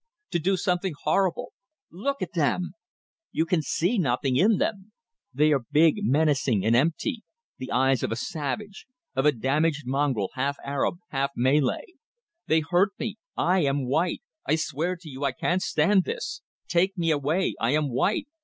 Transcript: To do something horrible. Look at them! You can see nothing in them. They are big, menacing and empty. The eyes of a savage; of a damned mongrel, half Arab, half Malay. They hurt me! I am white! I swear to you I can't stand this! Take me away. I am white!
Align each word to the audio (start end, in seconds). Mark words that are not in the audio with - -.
To 0.31 0.39
do 0.39 0.57
something 0.57 0.93
horrible. 1.03 1.53
Look 1.91 2.23
at 2.23 2.33
them! 2.33 2.73
You 3.31 3.45
can 3.45 3.61
see 3.61 3.99
nothing 3.99 4.35
in 4.35 4.57
them. 4.57 4.93
They 5.31 5.51
are 5.53 5.61
big, 5.71 5.97
menacing 6.01 6.65
and 6.65 6.75
empty. 6.75 7.21
The 7.59 7.69
eyes 7.71 8.01
of 8.01 8.11
a 8.11 8.15
savage; 8.15 8.87
of 9.15 9.27
a 9.27 9.31
damned 9.31 9.75
mongrel, 9.85 10.31
half 10.33 10.57
Arab, 10.65 10.95
half 11.09 11.29
Malay. 11.35 11.85
They 12.47 12.61
hurt 12.61 12.93
me! 12.97 13.19
I 13.37 13.59
am 13.59 13.85
white! 13.87 14.23
I 14.43 14.55
swear 14.55 14.95
to 14.99 15.07
you 15.07 15.23
I 15.23 15.33
can't 15.33 15.61
stand 15.61 16.05
this! 16.05 16.41
Take 16.67 16.97
me 16.97 17.11
away. 17.11 17.53
I 17.61 17.75
am 17.75 17.87
white! 17.91 18.25